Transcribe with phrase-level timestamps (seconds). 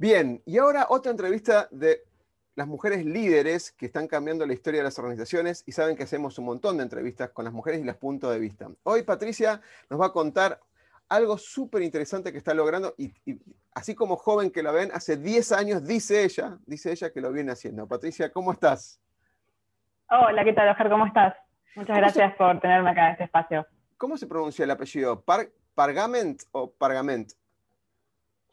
[0.00, 2.04] Bien, y ahora otra entrevista de
[2.54, 6.38] las mujeres líderes que están cambiando la historia de las organizaciones y saben que hacemos
[6.38, 8.70] un montón de entrevistas con las mujeres y los puntos de vista.
[8.84, 10.58] Hoy Patricia nos va a contar
[11.10, 13.12] algo súper interesante que está logrando y,
[13.74, 17.30] así como joven que lo ven, hace 10 años dice ella, dice ella que lo
[17.30, 17.86] viene haciendo.
[17.86, 18.98] Patricia, ¿cómo estás?
[20.08, 20.88] Hola, ¿qué tal, Oscar?
[20.88, 21.34] ¿Cómo estás?
[21.76, 23.66] Muchas gracias por tenerme acá en este espacio.
[23.98, 25.22] ¿Cómo se pronuncia el apellido?
[25.74, 27.32] ¿Pargament o Pargament?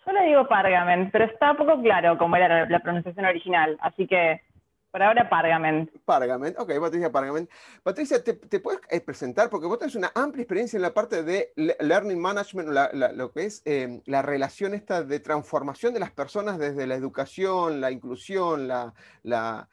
[0.07, 4.41] Yo le digo Pargament, pero está poco claro cómo era la pronunciación original, así que
[4.89, 5.91] por ahora Pargament.
[6.05, 7.49] Pargament, ok, Patricia Pargament.
[7.83, 9.49] Patricia, ¿te, puedes eh, presentar?
[9.49, 13.61] Porque vos tenés una amplia experiencia en la parte de Learning Management, lo que es
[13.65, 18.93] em, la relación esta de transformación de las personas desde la educación, la inclusión, la,
[19.23, 19.67] la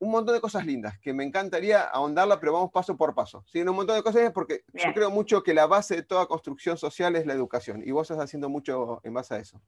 [0.00, 3.42] un montón de cosas lindas que me encantaría ahondarla, pero vamos paso por paso.
[3.46, 3.60] ¿sí?
[3.62, 7.16] Un montón de cosas porque yo creo mucho que la base de toda construcción social
[7.16, 9.60] es la educación y vos estás haciendo mucho en base a eso.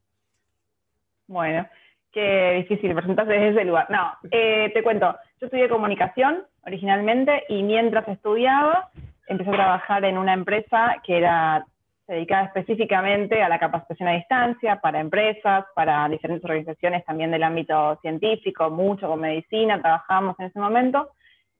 [1.27, 1.67] Bueno,
[2.11, 3.89] qué difícil presentarse desde ese lugar.
[3.89, 8.89] No, eh, te cuento, yo estudié comunicación originalmente y mientras estudiaba
[9.27, 11.65] empecé a trabajar en una empresa que era
[12.11, 17.97] dedicada específicamente a la capacitación a distancia para empresas, para diferentes organizaciones también del ámbito
[18.01, 21.11] científico, mucho con medicina, trabajamos en ese momento.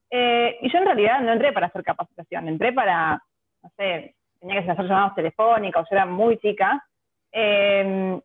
[0.09, 3.21] Eh, y yo en realidad no entré para hacer capacitación, entré para,
[3.63, 6.83] no sé, tenía que hacer llamados telefónicos, yo era muy chica.
[7.31, 8.19] Eh,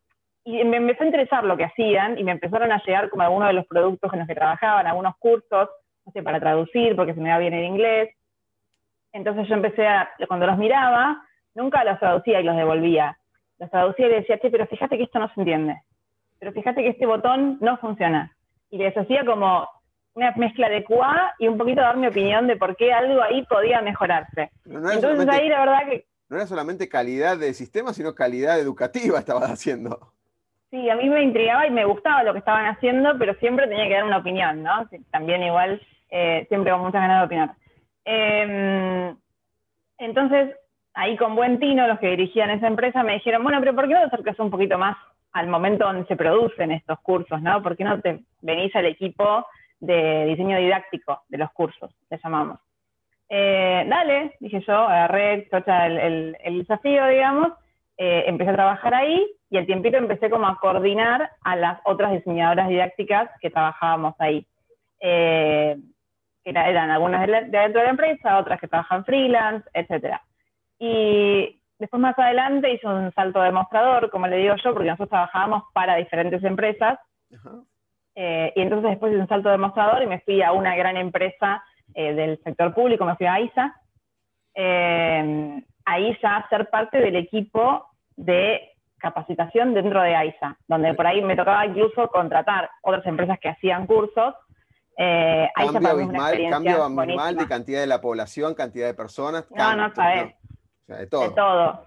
[0.44, 3.48] y me empezó a interesar lo que hacían y me empezaron a llegar como algunos
[3.48, 5.68] de los productos en los que trabajaban, algunos cursos,
[6.04, 8.10] no sé, para traducir, porque se me da bien el inglés.
[9.12, 11.20] Entonces yo empecé a, cuando los miraba,
[11.56, 13.18] Nunca los traducía y los devolvía.
[13.58, 15.82] Los traducía y le decía, che, pero fíjate que esto no se entiende.
[16.38, 18.36] Pero fíjate que este botón no funciona.
[18.68, 19.66] Y les hacía como
[20.12, 23.42] una mezcla de QA y un poquito dar mi opinión de por qué algo ahí
[23.46, 24.50] podía mejorarse.
[24.66, 26.04] Entonces ahí la verdad que...
[26.28, 30.12] No era solamente calidad de sistema, sino calidad educativa estabas haciendo.
[30.70, 33.88] Sí, a mí me intrigaba y me gustaba lo que estaban haciendo, pero siempre tenía
[33.88, 34.86] que dar una opinión, ¿no?
[35.10, 35.80] También igual,
[36.10, 37.56] eh, siempre con muchas ganas de opinar.
[38.04, 39.16] Em,
[39.98, 40.54] entonces,
[40.96, 43.94] ahí con buen tino, los que dirigían esa empresa me dijeron, bueno, pero ¿por qué
[43.94, 44.96] no te acercas un poquito más
[45.32, 47.62] al momento donde se producen estos cursos, ¿no?
[47.62, 49.46] ¿Por qué no te venís al equipo
[49.78, 52.58] de diseño didáctico de los cursos, le llamamos?
[53.28, 57.48] Eh, dale, dije yo, agarré el, el, desafío, digamos,
[57.98, 62.12] eh, empecé a trabajar ahí y al tiempito empecé como a coordinar a las otras
[62.12, 64.46] diseñadoras didácticas que trabajábamos ahí.
[65.00, 65.76] Eh,
[66.44, 70.22] eran algunas de, dentro de la empresa, otras que trabajan freelance, etcétera.
[70.78, 75.64] Y después más adelante hice un salto demostrador, como le digo yo, porque nosotros trabajábamos
[75.72, 76.98] para diferentes empresas.
[78.14, 81.62] Eh, y entonces después hice un salto demostrador y me fui a una gran empresa
[81.94, 83.74] eh, del sector público, me fui a AISA.
[84.54, 91.06] Eh, ahí ya a ser parte del equipo de capacitación dentro de AISA, donde por
[91.06, 94.34] ahí me tocaba incluso contratar otras empresas que hacían cursos.
[94.96, 99.46] cambio abismal, cambio abismal de cantidad de la población, cantidad de personas.
[99.50, 100.34] No, no sabes
[100.86, 101.28] de todo.
[101.28, 101.84] De todo.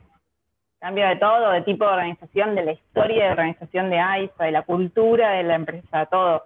[0.79, 4.51] Cambio de todo, de tipo de organización, de la historia de organización de AISA, de
[4.51, 6.45] la cultura de la empresa, todo.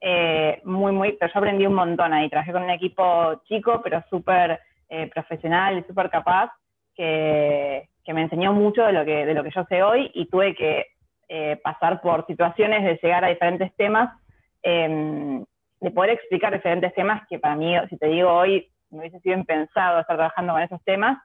[0.00, 2.28] Eh, muy, muy, pero yo aprendí un montón ahí.
[2.28, 6.50] Trabajé con un equipo chico, pero súper eh, profesional y súper capaz,
[6.94, 10.54] que, me enseñó mucho de lo que, de lo que yo sé hoy y tuve
[10.54, 10.86] que
[11.28, 14.10] eh, pasar por situaciones de llegar a diferentes temas,
[14.62, 15.44] em,
[15.80, 19.36] de poder explicar diferentes temas que para mí, si te digo hoy, me hubiese sido
[19.36, 21.18] impensado estar trabajando con esos temas,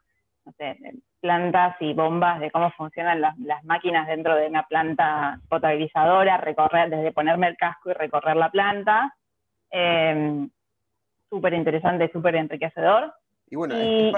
[0.45, 0.77] no sé,
[1.21, 7.11] plantas y bombas de cómo funcionan las, máquinas dentro de una planta potabilizadora, recorrer, desde
[7.11, 9.15] ponerme el casco y recorrer la planta.
[9.69, 10.49] Em,
[11.29, 13.13] súper interesante, súper enriquecedor.
[13.49, 14.11] Y bueno, es,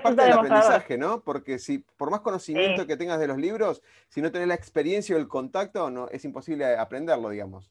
[0.00, 1.20] parte, del aprendizaje, ¿no?
[1.20, 5.14] Porque si, por más conocimiento que tengas de los libros, si no tenés la experiencia
[5.14, 7.70] o el contacto, no, es imposible aprenderlo, digamos.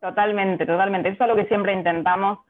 [0.00, 1.10] Totalmente, totalmente.
[1.10, 2.40] Eso es lo que siempre intentamos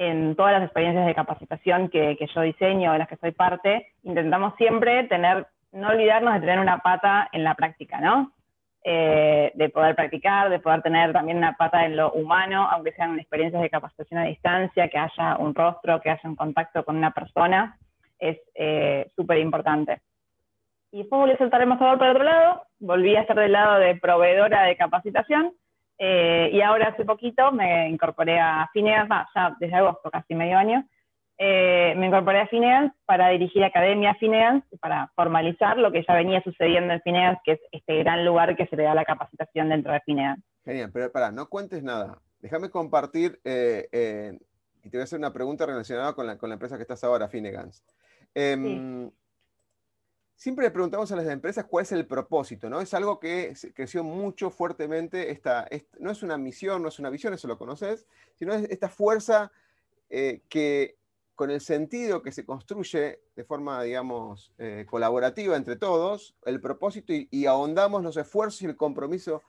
[0.00, 3.88] en todas las experiencias de capacitación que, que yo diseño, de las que soy parte,
[4.02, 8.32] intentamos siempre tener, no olvidarnos de tener una pata en la práctica, ¿no?
[8.82, 13.18] Eh, de poder practicar, de poder tener también una pata en lo humano, aunque sean
[13.18, 17.10] experiencias de capacitación a distancia, que haya un rostro, que haya un contacto con una
[17.10, 17.76] persona,
[18.18, 20.00] es eh, súper importante.
[20.92, 23.78] Y después volví a saltar el mostrador para otro lado, volví a estar del lado
[23.78, 25.52] de proveedora de capacitación,
[26.02, 30.82] eh, y ahora hace poquito me incorporé a Fineas, ya desde agosto, casi medio año,
[31.36, 36.42] eh, me incorporé a Finance para dirigir Academia Finance, para formalizar lo que ya venía
[36.42, 39.92] sucediendo en Finance, que es este gran lugar que se le da la capacitación dentro
[39.92, 40.42] de Finance.
[40.64, 42.18] Genial, pero para, no cuentes nada.
[42.40, 44.38] Déjame compartir, eh, eh,
[44.82, 47.04] y te voy a hacer una pregunta relacionada con la, con la empresa que estás
[47.04, 47.84] ahora, Finegans.
[48.34, 49.10] Em,
[50.40, 52.80] siempre le preguntamos a las empresas cuál es el propósito, ¿no?
[52.80, 57.34] Es algo que creció mucho fuertemente, esta, no es una misión, no es una visión,
[57.34, 58.06] eso lo conoces,
[58.36, 59.52] sino es esta fuerza
[60.08, 60.96] que
[61.34, 67.12] con el sentido que se construye de forma, digamos, eh, colaborativa entre todos, el propósito
[67.12, 69.42] y, ahondamos los esfuerzos y el compromiso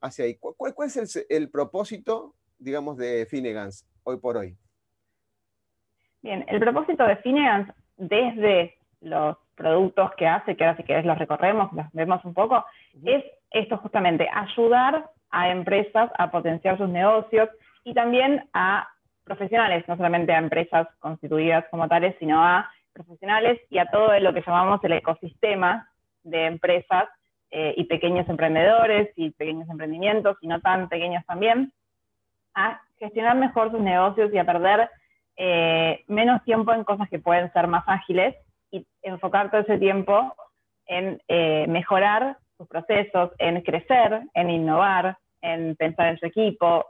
[0.00, 0.36] hacia ahí.
[0.36, 4.56] ¿Cuál, es el, propósito, digamos, de Finegans hoy por hoy?
[6.22, 11.18] Bien, el propósito de Finegans desde los productos que hace, que ahora si querés los
[11.18, 12.64] recorremos, los vemos un poco,
[13.04, 17.50] es esto justamente, ayudar a empresas a potenciar sus negocios
[17.84, 18.88] y también a
[19.24, 24.32] profesionales, no solamente a empresas constituidas como tales, sino a profesionales y a todo lo
[24.32, 25.88] que llamamos el ecosistema
[26.22, 27.08] de empresas
[27.50, 31.72] eh, y pequeños emprendedores y pequeños emprendimientos, y no tan pequeños también,
[32.54, 34.88] a gestionar mejor sus negocios y a perder
[35.36, 38.34] eh, menos tiempo en cosas que pueden ser más ágiles
[38.70, 40.34] y enfocar todo ese tiempo
[40.86, 46.86] en eh, mejorar sus procesos, en crecer, en innovar, en pensar en su equipo,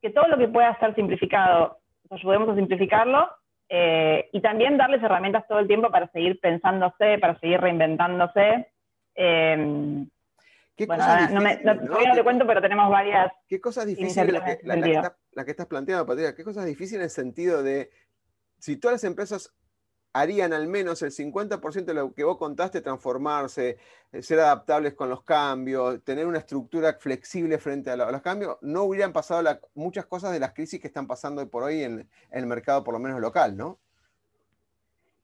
[0.00, 1.78] que todo lo que pueda ser simplificado,
[2.10, 3.28] nos ayudemos a simplificarlo
[3.68, 8.68] eh, y también darles herramientas todo el tiempo para seguir pensándose, para seguir reinventándose.
[9.14, 10.06] Eh,
[10.76, 13.32] ¿Qué bueno, cosas no, me, no, te cuento, pero tenemos varias.
[13.48, 16.34] ¿Qué cosas difíciles la que, la, la que estás planteando, Patricia?
[16.34, 17.90] ¿Qué cosas difíciles en el sentido de
[18.58, 19.56] si todas las empresas
[20.20, 23.76] harían al menos el 50% de lo que vos contaste, transformarse,
[24.12, 28.84] eh, ser adaptables con los cambios, tener una estructura flexible frente a, los cambios, no
[28.84, 32.46] hubieran pasado muchas cosas de las crisis que están pasando hoy por hoy en, el
[32.46, 33.78] mercado, por lo menos local, ¿no?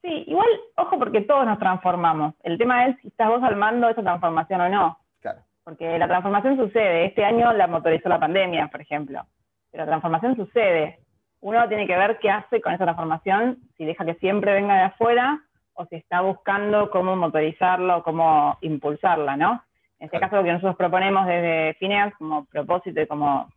[0.02, 2.34] Sí, igual, ojo, porque todos nos transformamos.
[2.42, 4.98] El tema es si estás vos al mando de esa transformación o no.
[5.20, 5.42] Claro.
[5.62, 7.06] Porque la transformación sucede.
[7.06, 9.24] Este año la motorizó la pandemia, por ejemplo.
[9.70, 10.98] Pero la transformación sucede
[11.42, 14.82] uno tiene que ver qué hace con esa transformación, si deja que siempre venga de
[14.82, 15.40] afuera
[15.74, 19.62] o si está buscando cómo motorizarlo, cómo impulsarla, ¿no?
[19.98, 23.52] En este caso lo que nosotros proponemos desde Fineas como propósito y como,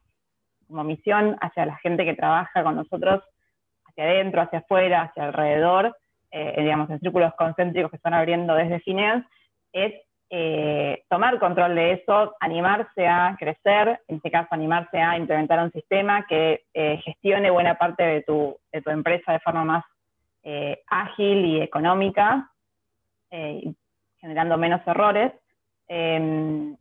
[0.67, 3.23] como misión hacia la gente que trabaja con nosotros,
[3.87, 5.95] hacia adentro, hacia afuera, hacia alrededor,
[6.31, 9.23] eh, digamos, en círculos concéntricos que están abriendo desde Fineas,
[9.73, 9.93] es
[10.29, 15.71] eh, tomar control de eso, animarse a crecer, en este caso animarse a implementar un
[15.71, 19.85] sistema que eh, gestione buena parte de tu, empresa de forma más
[20.43, 22.49] eh, ágil y económica,
[24.19, 25.33] generando menos errores,
[25.89, 26.75] em,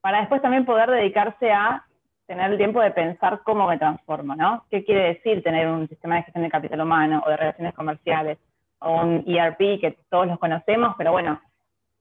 [0.00, 1.84] para después también poder dedicarse a
[2.26, 4.64] tener el tiempo de pensar cómo me transformo, ¿no?
[4.70, 8.38] ¿Qué quiere decir tener un sistema de gestión de capital humano o de relaciones comerciales
[8.78, 11.40] o un ERP que todos los conocemos, pero bueno,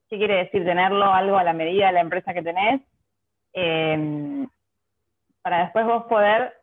[0.10, 2.82] qué quiere decir tenerlo algo a la medida de la empresa que tenés,
[3.54, 4.48] em,
[5.42, 6.54] para después vos poder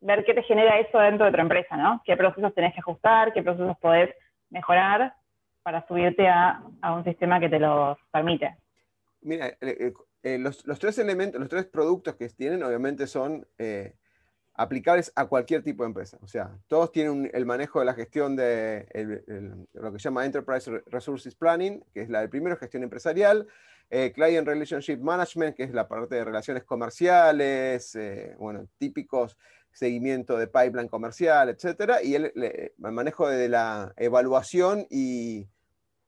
[0.00, 2.02] ver qué te genera eso dentro de tu empresa, ¿no?
[2.04, 4.14] ¿Qué procesos tenés que ajustar, qué procesos podés
[4.50, 5.14] mejorar
[5.62, 6.62] para subirte a,
[6.94, 8.56] un sistema que te lo permite?
[9.22, 9.92] Mira, eh,
[10.22, 13.94] eh, los, tres elementos, los tres productos que tienen obviamente son eh,
[14.56, 16.18] aplicables a cualquier tipo de empresa.
[16.22, 18.86] O sea, todos tienen el manejo de la gestión de
[19.74, 23.46] lo que se llama Enterprise Resources Planning, que es la del primero, gestión empresarial,
[23.90, 29.36] eh, Client Relationship Management, que es la parte de relaciones comerciales, eh, bueno, típicos
[29.72, 32.32] seguimiento de pipeline comercial, etcétera, y el,
[32.78, 35.46] manejo de la evaluación y,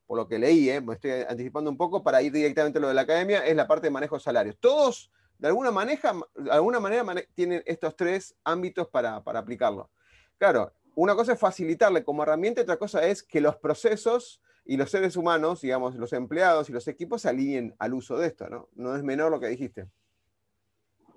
[0.07, 2.89] por lo que leí, eh, me estoy anticipando un poco para ir directamente a lo
[2.89, 4.57] de la academia, es la parte de manejo de salarios.
[4.59, 6.13] Todos de alguna, maneja,
[6.51, 7.05] alguna manera
[7.35, 9.91] tienen estos tres ámbitos para, aplicarlo.
[10.37, 14.91] Claro, una cosa es facilitarle como herramienta, otra cosa es que los procesos y los
[14.91, 18.69] seres humanos, digamos, los empleados y los equipos se alineen al uso de esto, ¿no?
[18.75, 19.87] No es menor lo que dijiste.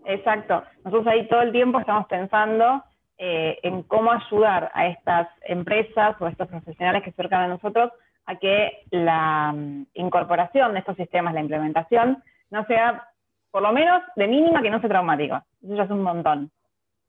[0.06, 0.64] Exacto.
[0.84, 2.84] Nosotros ahí todo el tiempo estamos pensando
[3.18, 7.48] eh, en cómo ayudar a estas empresas o a estos profesionales que se acercan a
[7.48, 7.92] nosotros
[8.26, 13.11] a que la mm, incorporación de estos sistemas, la implementación, no sea
[13.52, 15.42] por lo menos de mínima que no sea traumático.
[15.62, 16.52] Eso es un montón.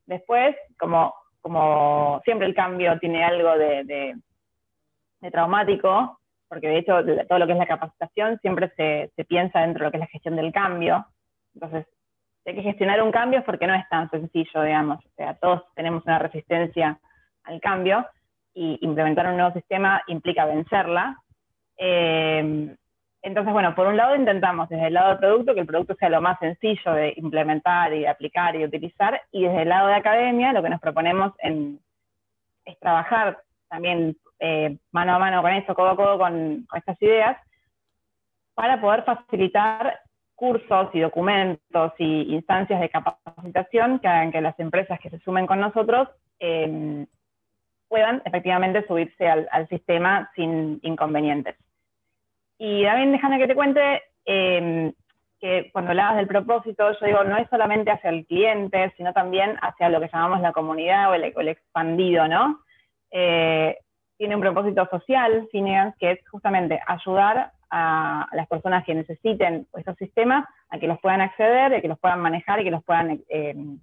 [0.05, 4.15] Después, como como siempre el cambio tiene algo de,
[5.29, 9.85] traumático, porque de hecho todo lo que es la capacitación siempre se, piensa dentro de
[9.85, 11.05] lo que es la gestión del cambio.
[11.53, 11.85] Entonces,
[12.43, 15.05] si hay que gestionar un cambio es porque no es tan sencillo, digamos.
[15.05, 16.97] O sea, todos tenemos una resistencia
[17.43, 18.07] al cambio
[18.53, 21.17] y implementar un nuevo sistema implica vencerla.
[21.77, 22.73] Eh,
[23.23, 26.09] entonces, bueno, por un lado intentamos desde el lado del producto que el producto sea
[26.09, 29.95] lo más sencillo de implementar y de aplicar y utilizar, y desde el lado de
[29.95, 33.39] academia lo que nos proponemos es trabajar
[33.69, 37.37] también eh, mano a mano con esto, codo a codo con, estas ideas,
[38.55, 40.01] para poder facilitar
[40.35, 45.47] cursos y documentos y instancias de capacitación que hagan que las empresas que se sumen
[45.47, 47.07] con nosotros em,
[47.87, 51.55] puedan efectivamente subirse al sistema sin inconvenientes.
[52.65, 54.93] Y también déjame que te cuente em,
[55.41, 59.57] que cuando hablabas del propósito, yo digo, no es solamente hacia el cliente, sino también
[59.61, 62.61] hacia lo que llamamos la comunidad o el, expandido, ¿no?
[63.11, 63.77] Eh,
[64.17, 69.97] tiene un propósito social, Fineas, que es justamente ayudar a, las personas que necesiten estos
[69.97, 73.19] sistemas a que los puedan acceder, a que los puedan manejar y que los puedan
[73.27, 73.77] em,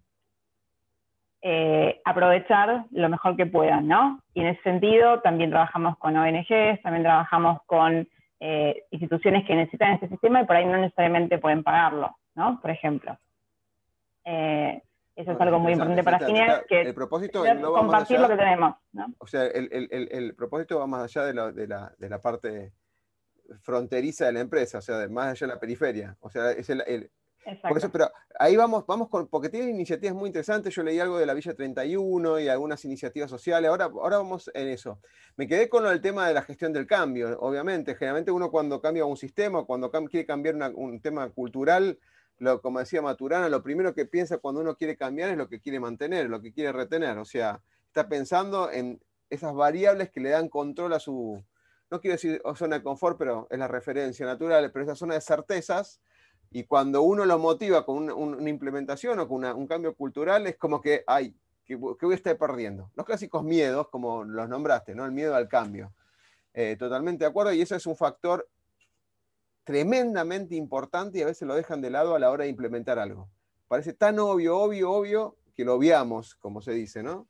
[1.42, 4.22] eh, aprovechar lo mejor que puedan, ¿no?
[4.32, 8.08] Y en ese sentido también trabajamos con ONGs, también trabajamos con
[8.40, 12.58] eh, instituciones que necesitan este sistema y por ahí no necesariamente pueden pagarlo, ¿no?
[12.60, 13.16] Por ejemplo.
[14.24, 14.82] Eh,
[15.14, 17.44] eso es algo muy importante para Fineas, que el propósito
[17.74, 18.76] compartir lo que tenemos.
[18.92, 19.06] ¿no?
[19.18, 22.20] O sea, el, el, el, propósito va más allá de la, de, la, de la,
[22.20, 22.72] parte
[23.60, 26.16] fronteriza de la empresa, o sea, más allá de la periferia.
[26.20, 27.10] O sea, es el,
[27.92, 30.74] pero ahí vamos, vamos con, porque tienen iniciativas muy interesantes.
[30.74, 33.70] Yo leí algo de la Villa 31 y algunas iniciativas sociales.
[33.70, 35.00] Ahora, ahora vamos en eso.
[35.36, 37.94] Me quedé con el tema de la gestión del cambio, obviamente.
[37.94, 41.98] Generalmente uno cuando cambia un sistema, cuando quiere cambiar un tema cultural,
[42.38, 45.60] lo, como decía Maturana, lo primero que piensa cuando uno quiere cambiar es lo que
[45.60, 47.18] quiere mantener, lo que quiere retener.
[47.18, 51.42] O sea, está pensando en esas variables que le dan control a su,
[51.90, 55.20] no quiero decir zona de confort, pero es la referencia natural, pero esa zona de
[55.20, 56.00] certezas
[56.50, 60.80] y cuando uno lo motiva con una, implementación o con un cambio cultural, es como
[60.80, 62.90] que, ay, que, voy a estar perdiendo.
[62.96, 65.04] Los clásicos miedos, como los nombraste, ¿no?
[65.04, 65.92] El miedo al cambio.
[66.52, 68.48] Eh, totalmente de acuerdo, y eso es un factor
[69.62, 73.30] tremendamente importante y a veces lo dejan de lado a la hora de implementar algo.
[73.68, 77.28] Parece tan obvio, obvio, obvio, que lo obviamos, como se dice, ¿no?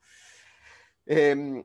[1.05, 1.62] Em,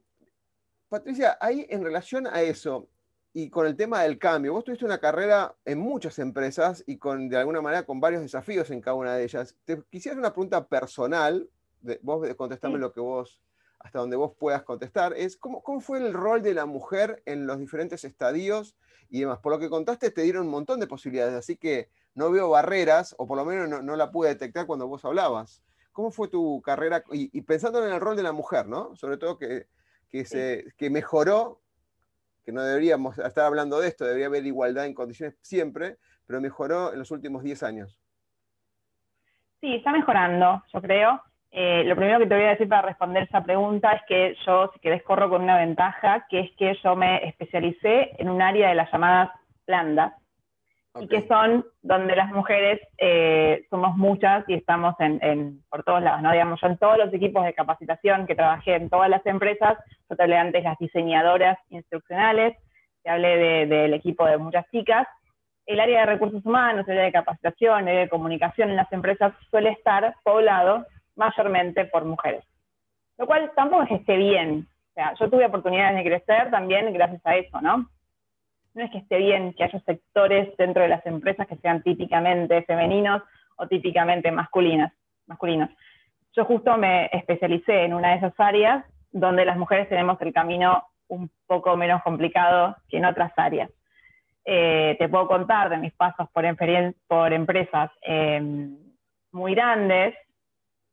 [0.90, 2.90] Patricia, ahí en relación a eso,
[3.38, 4.54] y con el tema del cambio.
[4.54, 8.72] Vos tuviste una carrera en muchas empresas y con, de alguna manera con varios desafíos
[8.72, 9.58] en cada una de ellas.
[9.66, 11.50] Te quisiera una pregunta personal,
[11.82, 13.42] de, vos contestame lo que vos,
[13.80, 17.46] hasta donde vos puedas contestar, es ¿cómo, ¿cómo, fue el rol de la mujer en
[17.46, 18.78] los diferentes estadios
[19.10, 19.40] y demás?
[19.40, 23.16] Por lo que contaste te dieron un montón de posibilidades, así que no veo barreras,
[23.18, 25.62] o por lo menos no, la pude detectar cuando vos hablabas.
[25.92, 27.04] ¿Cómo fue tu carrera?
[27.12, 28.96] Y, pensando en el rol de la mujer, ¿no?
[28.96, 29.68] Sobre todo que,
[30.10, 31.60] que, se, que mejoró
[32.46, 35.98] que no deberíamos estar hablando de esto, debería haber igualdad en condiciones siempre,
[36.28, 38.00] pero mejoró en los últimos 10 años.
[39.62, 41.22] Sí, está mejorando, yo creo.
[41.52, 44.70] Eh, lo primero que te voy a decir para responder esa pregunta es que yo,
[44.74, 48.70] si querés, corro con una ventaja, que es que yo me especialicé en un área
[48.70, 49.32] de las llamadas
[49.66, 50.14] blandas,
[51.00, 56.22] y que son donde las mujeres eh, somos muchas y estamos en, por todos lados,
[56.22, 56.32] ¿no?
[56.32, 59.78] Digamos, yo en todos los equipos de capacitación que trabajé en todas las empresas,
[60.10, 62.58] yo te hablé antes las diseñadoras instruccionales,
[63.04, 65.08] te hablé del equipo de muchas chicas,
[65.66, 68.92] el área de recursos humanos, el área de capacitación, el área de comunicación en las
[68.94, 70.86] empresas suele estar poblado
[71.16, 72.44] mayormente por mujeres.
[73.18, 74.68] Lo cual tampoco es que esté bien.
[74.92, 77.90] O sea, yo tuve oportunidades de crecer también gracias a eso, ¿no?
[78.76, 82.62] No es que esté bien que haya sectores dentro de las empresas que sean típicamente
[82.64, 83.24] femeninos
[83.56, 84.92] o típicamente masculinas,
[85.28, 85.70] masculinos.
[86.34, 90.84] Yo justo me especialicé en una de esas áreas donde las mujeres tenemos el camino
[91.08, 93.72] un poco menos complicado que en otras áreas.
[94.44, 96.44] Eh, te puedo contar de mis pasos por,
[97.08, 98.78] por empresas em,
[99.32, 100.16] muy grandes,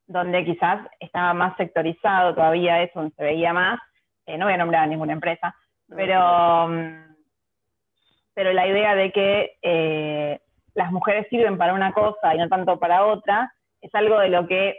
[0.06, 3.80] donde quizás estaba más sectorizado todavía eso, donde se veía más.
[4.26, 5.54] Eh, no voy a nombrar a ninguna empresa,
[5.88, 6.68] pero
[8.34, 10.40] pero la idea de que eh,
[10.74, 14.46] las mujeres sirven para una cosa y no tanto para otra, es algo de lo
[14.46, 14.76] que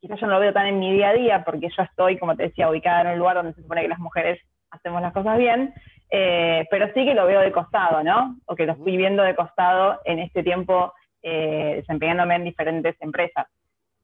[0.00, 2.36] quizás yo no lo veo tan en mi día a día, porque yo estoy, como
[2.36, 5.38] te decía, ubicada en un lugar donde se supone que las mujeres hacemos las cosas
[5.38, 5.74] bien,
[6.10, 8.36] eh, pero sí que lo veo de costado, ¿no?
[8.46, 13.46] O que lo estoy viendo de costado en este tiempo eh, desempeñándome en diferentes empresas.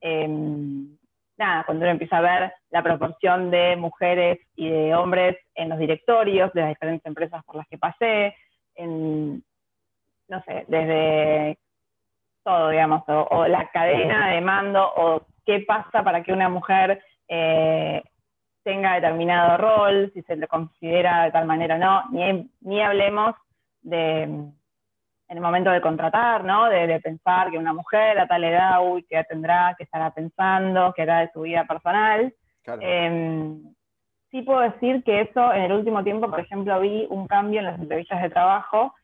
[0.01, 0.97] Em,
[1.39, 5.79] nada, cuando uno empieza a ver la proporción de mujeres y de hombres en los
[5.79, 8.35] directorios de las diferentes empresas por las que pasé,
[8.75, 9.43] en,
[10.29, 11.59] no sé, desde
[12.45, 18.03] todo, digamos, o, la cadena de mando, o qué pasa para que una mujer eh,
[18.65, 23.35] tenga determinado rol, si se le considera de tal manera o no, ni, ni hablemos
[23.83, 24.53] de
[25.33, 26.69] en el momento de contratar, ¿no?
[26.69, 29.75] De, pensar que una mujer a tal edad, uy, ¿qué tendrá?
[29.79, 30.93] ¿Qué estará pensando?
[30.95, 32.35] ¿Qué hará de su vida personal?
[32.81, 33.75] Em,
[34.33, 37.67] sí puedo decir que eso en el último tiempo, por ejemplo, vi un cambio en
[37.67, 38.95] las entrevistas de trabajo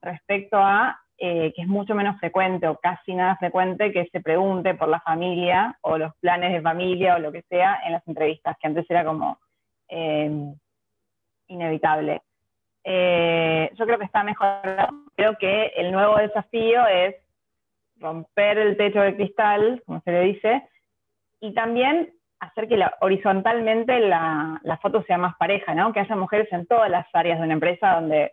[0.00, 4.74] respecto a eh, que es mucho menos frecuente o casi nada frecuente que se pregunte
[4.74, 8.56] por la familia o los planes de familia o lo que sea en las entrevistas,
[8.60, 9.38] que antes era como
[9.88, 10.52] eh,
[11.48, 12.20] inevitable.
[12.82, 15.04] Eh, yo creo que está mejorando.
[15.16, 17.14] Creo que el nuevo desafío es
[17.98, 20.68] romper el techo de cristal, como se le dice,
[21.40, 25.92] y también hacer que horizontalmente la, la, foto sea más pareja, ¿no?
[25.92, 28.32] Que haya mujeres en todas las áreas de una empresa donde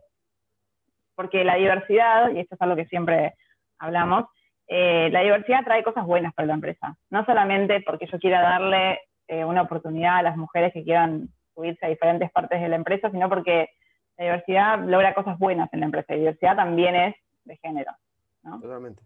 [1.16, 3.36] porque la diversidad, y esto es algo que siempre
[3.78, 4.26] hablamos,
[4.68, 6.98] eh, la diversidad trae cosas buenas para la empresa.
[7.10, 11.86] No solamente porque yo quiera darle eh, una oportunidad a las mujeres que quieran subirse
[11.86, 13.70] a diferentes partes de la empresa, sino porque
[14.18, 16.14] la diversidad logra cosas buenas en la empresa.
[16.14, 17.92] La diversidad también es de género.
[18.62, 19.04] Totalmente.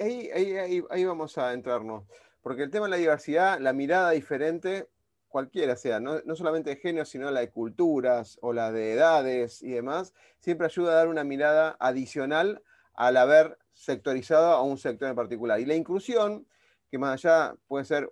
[0.00, 2.04] Ahí, ahí, ahí, vamos a entrarnos.
[2.42, 4.88] Porque el tema de la diversidad, la mirada diferente,
[5.28, 9.70] cualquiera sea, no, solamente de género, sino la de culturas o la de edades y
[9.70, 12.62] demás, siempre ayuda a dar una mirada adicional
[12.94, 15.60] al haber sectorizado a un sector en particular.
[15.60, 16.46] Y la inclusión,
[16.90, 18.10] que más allá puede ser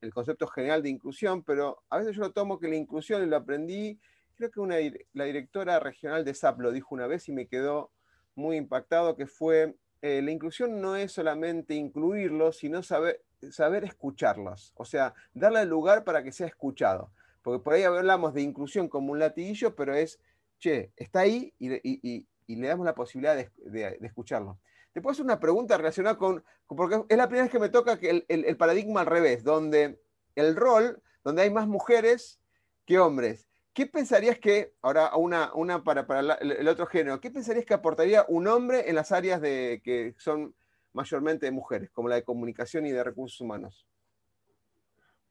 [0.00, 3.26] el concepto general de inclusión, pero a veces yo lo tomo que la inclusión, y
[3.26, 4.00] lo aprendí,
[4.34, 7.92] creo que la directora regional de SAP lo dijo una vez y me quedó
[8.34, 9.76] muy impactado, que fue,
[10.06, 13.24] eh, la inclusión no es solamente incluirlo, sino saber,
[13.82, 17.10] escucharlos, o sea, darle lugar para que sea escuchado.
[17.42, 20.20] Porque por ahí hablamos de inclusión como un latiguillo, pero es,
[20.60, 24.60] che, está ahí y, le damos la posibilidad de, escucharlo.
[24.92, 27.98] Te puedo hacer una pregunta relacionada con, porque es la primera vez que me toca
[28.00, 30.00] el, paradigma al revés, donde
[30.36, 32.38] el rol, donde hay más mujeres
[32.84, 33.45] que hombres.
[33.76, 38.24] ¿Qué pensarías que, ahora una, una para, para el otro género, qué pensarías que aportaría
[38.26, 40.54] un hombre en las áreas de, que son
[40.94, 43.86] mayormente de mujeres, como la de comunicación y de recursos humanos?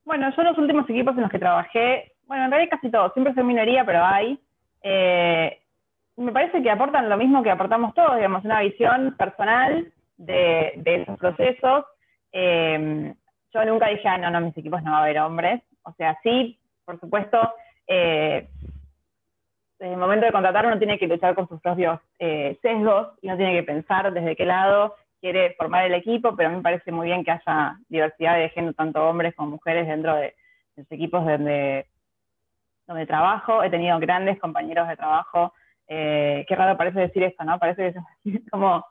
[0.04, 3.34] Bueno, yo los últimos equipos en los que trabajé, bueno, en realidad casi todos, siempre
[3.34, 4.40] soy minoría, pero hay.
[4.84, 5.60] Eh,
[6.16, 11.02] me parece que aportan lo mismo que aportamos todos, digamos, una visión personal de, de
[11.02, 11.86] esos procesos.
[12.32, 13.12] Eh,
[13.52, 15.64] yo nunca dije, ah, no, no, mis equipos no va a haber hombres.
[15.82, 17.40] O sea, sí, por supuesto,
[17.88, 18.48] eh,
[19.80, 23.38] desde el momento de contratar uno tiene que luchar con sus propios sesgos y no
[23.38, 24.96] tiene que pensar desde qué lado
[25.26, 28.50] quiere formar el equipo, pero a mí me parece muy bien que haya diversidad de
[28.50, 30.36] género, tanto hombres como mujeres, dentro de,
[30.76, 31.88] los equipos donde,
[32.86, 33.64] donde trabajo.
[33.64, 35.52] He tenido grandes compañeros de trabajo.
[35.88, 37.58] Eh, qué raro parece decir esto, ¿no?
[37.58, 37.94] Parece
[38.24, 38.86] que es como,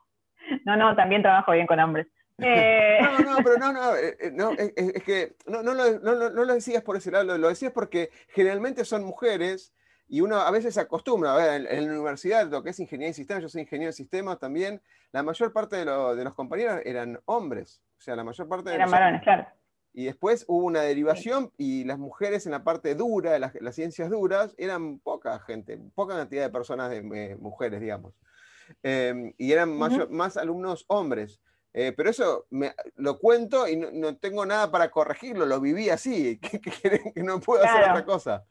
[0.65, 2.09] no, no, también trabajo bien con hombres.
[2.39, 6.45] Eh, no, no, pero no, no, eh, no es, que no, no, lo, no, no,
[6.45, 9.73] lo decías por ese lado, lo decías porque generalmente son mujeres
[10.09, 13.09] y uno a veces se acostumbra, a ver, en, la universidad, lo que es ingeniería
[13.09, 17.21] de sistemas, yo soy ingeniero de sistemas también, la mayor parte de, los compañeros eran
[17.25, 19.47] hombres, o sea, la mayor parte de Eran varones, claro.
[19.97, 24.11] Y después hubo una derivación y las mujeres en la parte dura, de las, ciencias
[24.11, 28.13] duras, eran poca gente, poca cantidad de personas, de, mujeres, digamos.
[28.83, 31.41] Em, y eran más, alumnos hombres.
[31.77, 36.39] Eh, pero eso me, lo cuento y no, tengo nada para corregirlo, lo viví así,
[36.41, 38.45] que, que, no puedo hacer otra cosa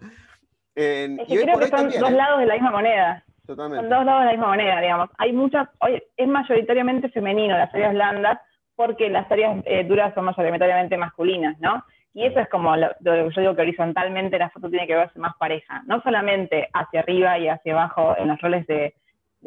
[0.75, 2.13] es que creo que son dos ¿eh?
[2.13, 3.23] lados de la misma moneda.
[3.45, 3.81] Totalmente.
[3.81, 5.09] Son dos lados de la misma moneda, digamos.
[5.17, 8.39] Hay muchas, hoy es mayoritariamente femenino las áreas blandas
[8.75, 11.83] porque las áreas eh, duras son mayoritariamente masculinas, ¿no?
[12.15, 15.19] Y eso es como lo, que yo digo que horizontalmente la foto tiene que verse
[15.19, 18.95] más pareja, no solamente hacia arriba y hacia abajo en los roles de,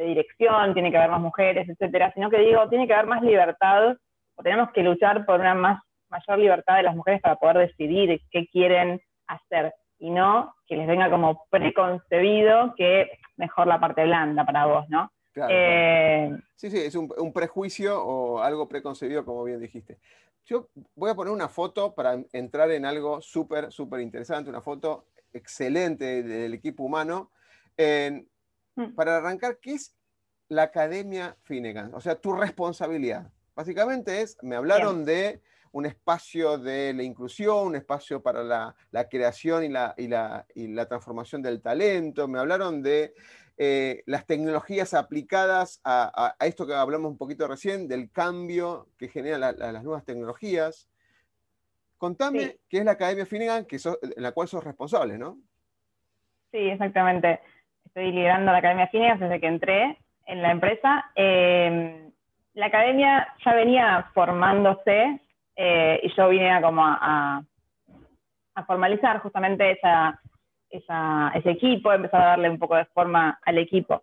[0.04, 3.96] dirección, tiene que haber más mujeres, etcétera, sino que digo, tiene que haber más libertad,
[4.35, 8.20] o tenemos que luchar por una más, mayor libertad de las mujeres para poder decidir
[8.30, 14.44] qué quieren hacer y no que les venga como preconcebido que mejor la parte blanda
[14.44, 15.11] para vos, ¿no?
[15.48, 19.98] Eh, sí, sí, es un, prejuicio o algo preconcebido, como bien dijiste.
[20.46, 25.06] Yo voy a poner una foto para entrar en algo súper, súper interesante, una foto
[25.32, 27.32] excelente del equipo humano.
[28.94, 29.96] Para arrancar, ¿qué es
[30.48, 31.94] la Academia Finnegan?
[31.94, 33.32] O sea, tu responsabilidad.
[33.54, 35.40] Básicamente es, me hablaron de
[35.72, 38.74] un espacio de la inclusión, un espacio para la,
[39.10, 42.28] creación y la, y, la, transformación del talento.
[42.28, 43.14] Me hablaron de
[43.56, 49.56] eh, las tecnologías aplicadas a, esto que hablamos un poquito recién, del cambio que generan
[49.58, 50.88] las nuevas tecnologías.
[51.98, 55.38] Contame qué es la Academia Finnegan, que en la cual sos responsable, ¿no?
[56.52, 57.40] Sí, exactamente.
[57.87, 59.96] Estoy liderando la Academia Finnegan desde que entré
[60.27, 61.11] en la empresa.
[61.14, 62.11] Eh,
[62.55, 65.20] la academia ya venía formándose
[65.55, 67.42] eh, y yo vine a como a,
[68.66, 70.20] formalizar justamente esa,
[70.68, 74.03] ese equipo, empezar a darle un poco de forma al equipo.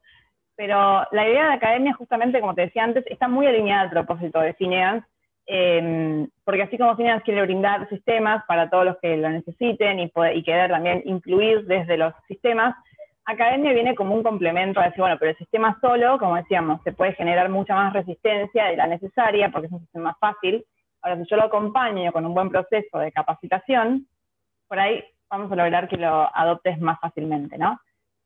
[0.55, 4.39] Pero la idea de academia, justamente, como te decía antes, está muy alineada al propósito
[4.39, 5.05] de Finance,
[5.47, 10.11] em, porque así como Finance quiere brindar sistemas para todos los que lo necesiten y,
[10.35, 12.75] y querer también incluir desde los sistemas,
[13.25, 16.91] Academia viene como un complemento a decir, bueno, pero el sistema solo, como decíamos, se
[16.91, 20.65] puede generar mucha más resistencia de la necesaria porque es un sistema fácil.
[21.01, 24.07] Ahora, si yo lo acompaño con un buen proceso de capacitación,
[24.67, 27.79] por ahí vamos a lograr que lo adoptes más fácilmente, ¿no?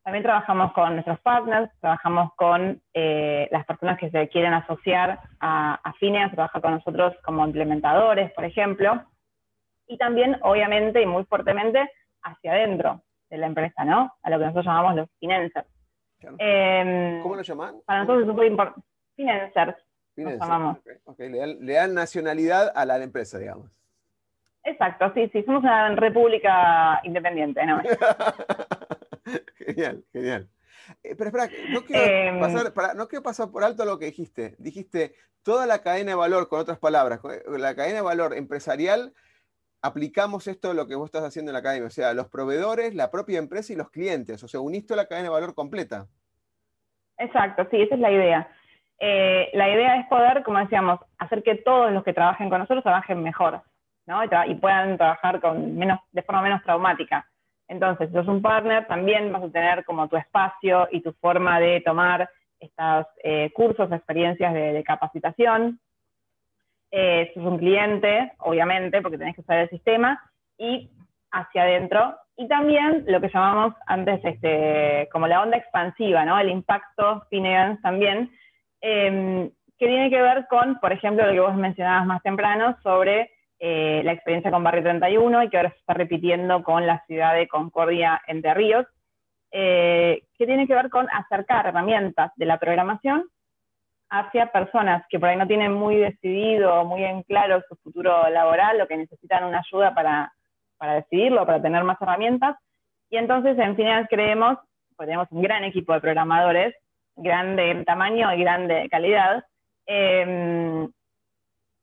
[0.04, 5.80] También trabajamos con nuestros partners, trabajamos con eh, las personas que se quieren asociar a,
[5.84, 9.04] a Fineas, trabajar con nosotros como implementadores, por ejemplo,
[9.86, 11.88] y también, obviamente, y muy fuertemente,
[12.24, 14.14] hacia adentro de la empresa, ¿no?
[14.22, 15.68] A lo que nosotros llamamos los financers.
[16.40, 17.82] Em, ¿Cómo lo llaman?
[17.86, 18.88] Para nosotros es súper importante.
[19.16, 19.76] Financers.
[20.16, 20.78] llamamos.
[21.18, 23.72] Le, dan, nacionalidad a la empresa, digamos.
[24.64, 27.82] Exacto, sí, sí, somos una república independiente, ¿no?
[29.56, 30.50] genial, genial.
[31.04, 34.56] Eh, pero espera, no quiero, em, pasar, no quiero pasar por alto lo que dijiste.
[34.58, 39.14] Dijiste toda la cadena de valor, con otras palabras, la cadena de valor empresarial,
[39.82, 43.12] aplicamos esto lo que vos estás haciendo en la academia, o sea, los proveedores, la
[43.12, 46.08] propia empresa y los clientes, o sea, uniste la cadena de valor completa.
[47.18, 48.48] Exacto, sí, esa es la idea.
[49.00, 52.84] Eh, la idea es poder, como decíamos, hacer que todos los que trabajen con nosotros
[52.84, 53.62] trabajen mejor,
[54.06, 54.22] ¿no?
[54.24, 57.28] Y, puedan trabajar con menos, de forma menos traumática.
[57.68, 61.60] Entonces, si sos un partner, también vas a tener como tu espacio y tu forma
[61.60, 65.80] de tomar estos eh, cursos, experiencias de, capacitación.
[66.92, 70.22] Eh, sos un cliente, obviamente, porque tenés que usar el sistema,
[70.58, 70.90] y
[71.32, 72.16] hacia adentro.
[72.38, 76.40] Y también lo que llamamos antes este, como la onda expansiva, ¿no?
[76.40, 78.32] El impacto Finance también,
[78.82, 83.32] em, que tiene que ver con, por ejemplo, lo que vos mencionabas más temprano sobre
[83.60, 87.34] eh, la experiencia con Barrio 31 y que ahora se está repitiendo con la ciudad
[87.34, 88.86] de Concordia Entre Ríos,
[89.52, 93.26] eh, que tiene que ver con acercar herramientas de la programación
[94.10, 98.80] hacia personas que por ahí no tienen muy decidido, muy en claro su futuro laboral
[98.82, 100.32] o que necesitan una ayuda para,
[100.78, 102.58] para decidirlo, para tener más herramientas.
[103.10, 104.58] Y entonces en Finance creemos,
[104.96, 106.76] pues tenemos un gran equipo de programadores,
[107.16, 109.44] grande tamaño y grande de calidad,
[109.86, 110.88] eh,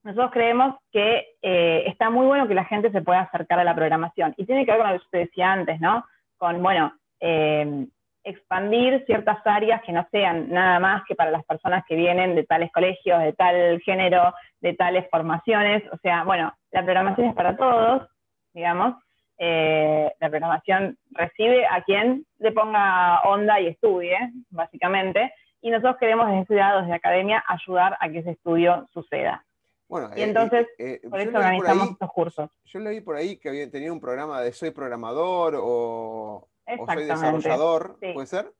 [0.05, 3.75] nosotros creemos que eh, está muy bueno que la gente se pueda acercar a la
[3.75, 4.35] programación.
[4.37, 6.05] Y tiene que ver con lo que usted decía antes, ¿no?
[6.37, 7.87] Con, bueno, eh,
[8.25, 12.45] expandir ciertas áreas que no sean nada más que para las personas que vienen de
[12.45, 15.83] tales colegios, de tal género, de tales formaciones.
[15.93, 18.09] O sea, bueno, la programación es para todos,
[18.53, 18.97] digamos.
[19.39, 24.17] Eh, la programación recibe a quien le ponga onda y estudie,
[24.51, 25.33] básicamente.
[25.61, 29.45] Y nosotros queremos desde lado, desde academia, ayudar a que ese estudio suceda.
[29.89, 32.51] Bueno, y eh, entonces, eh, por eso organizamos estos cursos.
[32.65, 37.99] Yo leí por ahí que había tenido un programa de soy programador o, soy desarrollador,
[37.99, 38.51] ¿puede ser?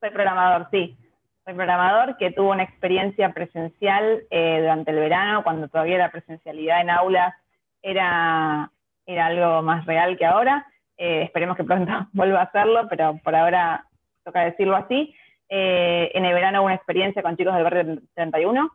[0.00, 0.96] Soy programador, sí.
[1.44, 6.80] Soy programador que tuvo una experiencia presencial eh, durante el verano, cuando todavía la presencialidad
[6.80, 7.34] en aulas
[7.82, 8.70] era,
[9.06, 10.66] era algo más real que ahora.
[10.96, 13.86] esperemos que pronto vuelva a hacerlo, pero por ahora
[14.24, 15.14] toca decirlo así.
[15.48, 18.70] en el verano hubo una experiencia con chicos del barrio 31,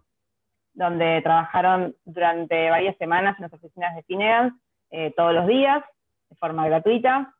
[0.73, 4.03] donde trabajaron durante varias semanas en las oficinas de
[4.91, 5.83] eh, todos los días,
[6.29, 7.33] de forma gratuita.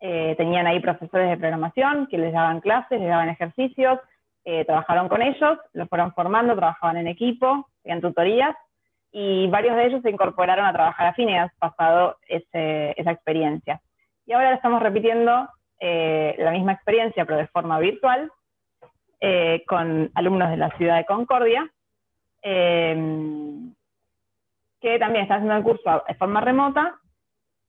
[0.00, 3.98] Eh, tenían ahí profesores de programación que les daban clases, les daban ejercicios,
[4.44, 8.54] eh, trabajaron con ellos, los fueron formando, trabajaban en equipo, en tutorías,
[9.10, 13.80] y varios de ellos se incorporaron a trabajar a Finance pasado esa experiencia.
[14.26, 15.48] Y ahora estamos repitiendo
[15.80, 18.30] la misma experiencia, pero de forma virtual,
[19.66, 21.70] con alumnos de la ciudad de Concordia,
[22.42, 23.74] Em,
[24.80, 26.98] que también está haciendo el curso de forma remota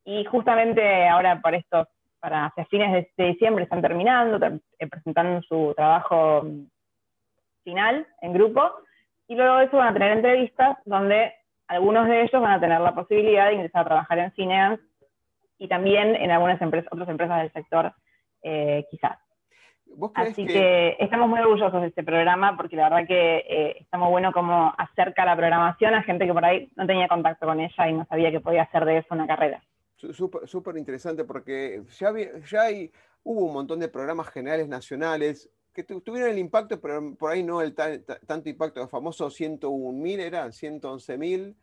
[0.05, 1.87] y justamente ahora por estos,
[2.19, 4.43] para hacia fines de, diciembre están terminando,
[4.79, 6.43] eh, presentando su trabajo
[7.63, 8.71] final en grupo
[9.27, 11.33] y luego de eso van a tener entrevistas donde
[11.67, 14.83] algunos de ellos van a tener la posibilidad de ingresar a trabajar en Finance
[15.59, 17.93] y también en algunas empresas, otras empresas del sector
[18.41, 19.19] eh, quizás.
[20.15, 20.95] Así que...
[20.99, 24.73] estamos muy orgullosos de este programa porque la verdad que eh, está muy bueno como
[24.77, 28.05] acerca la programación a gente que por ahí no tenía contacto con ella y no
[28.05, 29.61] sabía que podía hacer de eso una carrera.
[30.13, 32.13] Súper interesante porque ya,
[32.49, 32.91] ya hay,
[33.23, 37.61] hubo un montón de programas generales nacionales que tuvieron el impacto, pero por ahí no
[37.61, 41.55] el tanto impacto, el famoso 101.000 eran 111.000,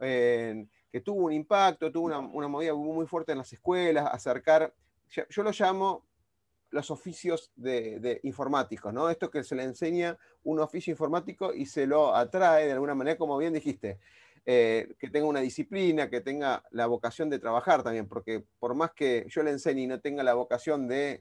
[0.00, 4.72] eh, que tuvo un impacto, tuvo una, una movida muy fuerte en las escuelas, acercar,
[5.28, 6.08] yo lo llamo
[6.70, 9.08] los oficios de, informáticos, ¿no?
[9.08, 13.16] Esto que se le enseña un oficio informático y se lo atrae de alguna manera,
[13.16, 13.98] como bien dijiste.
[14.50, 18.92] Eh, que tenga una disciplina, que tenga la vocación de trabajar también, porque por más
[18.92, 21.20] que yo le enseñe y no tenga la vocación de,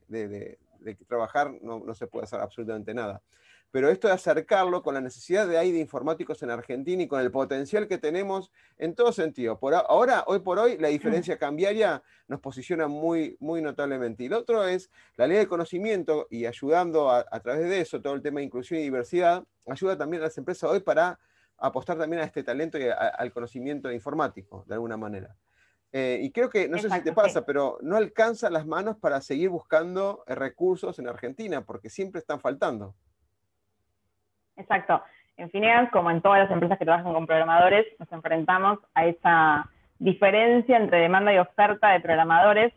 [1.10, 3.22] trabajar, no, se puede hacer absolutamente nada.
[3.70, 7.20] Pero esto de acercarlo con la necesidad de ahí de informáticos en Argentina y con
[7.20, 9.60] el potencial que tenemos en todo sentido.
[9.60, 14.24] Por ahora, hoy por hoy, la diferencia cambiaria nos posiciona muy, muy notablemente.
[14.24, 18.02] Y lo otro es la ley del conocimiento y ayudando a, a través de eso,
[18.02, 21.20] todo el tema de inclusión y diversidad, ayuda también a las empresas hoy para
[21.60, 25.36] apostar también a este talento y al conocimiento informático, de alguna manera.
[25.92, 29.22] Eh, y creo que, no sé si te pasa, pero no alcanza las manos para
[29.22, 32.94] seguir buscando eh, recursos en Argentina, porque siempre están faltando.
[34.58, 35.02] Exacto.
[35.38, 39.70] En Fineas, como en todas las empresas que trabajan con programadores, nos enfrentamos a esa
[40.00, 42.74] diferencia entre demanda y oferta de programadores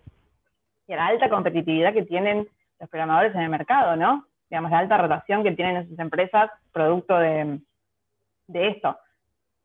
[0.86, 4.26] y a la alta competitividad que tienen los programadores en el mercado, ¿no?
[4.48, 7.60] Digamos, la alta rotación que tienen esas empresas producto de,
[8.52, 8.98] de esto.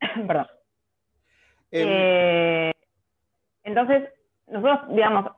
[0.26, 0.46] Perdón.
[1.70, 2.72] Em, eh,
[3.64, 4.08] entonces,
[4.46, 5.30] nosotros, digamos,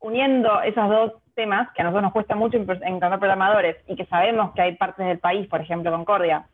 [0.00, 4.52] uniendo esos dos temas, que a nosotros nos cuesta mucho encontrar programadores y que sabemos
[4.54, 6.46] que hay partes del país, por ejemplo Concordia,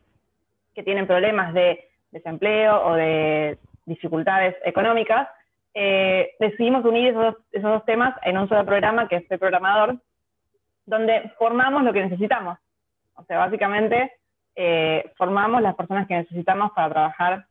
[0.74, 5.28] que tienen problemas de desempleo o de dificultades económicas,
[5.74, 9.96] eh, decidimos unir esos, esos dos temas en un solo programa que es el programador,
[10.86, 12.58] donde formamos lo que necesitamos.
[13.14, 14.12] O sea, básicamente
[14.56, 17.46] eh, formamos las personas que necesitamos para trabajar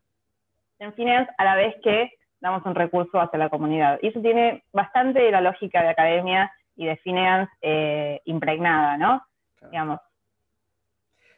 [0.79, 3.99] en finance a la vez que damos un recurso hacia la comunidad.
[4.01, 9.25] Y eso tiene bastante de la lógica de academia y de finance eh, impregnada, ¿no?
[9.71, 9.99] Digamos.